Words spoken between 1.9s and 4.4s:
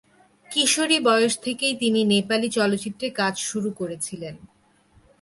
নেপালি চলচ্চিত্রে কাজ শুরু করেছিলেন।